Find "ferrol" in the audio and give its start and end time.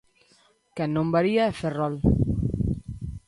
1.61-1.95